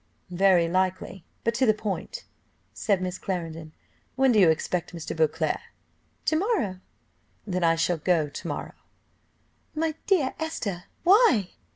[0.31, 2.23] '""Very likely; but to the point,"
[2.73, 3.71] said Miss Clarendon,
[4.15, 5.15] "when do you expect Mr.
[5.15, 5.59] Beauclerc?"
[6.25, 6.79] "To morrow."
[7.45, 8.73] "Then I shall go to morrow!"
[9.75, 11.51] "My dear Esther, why?"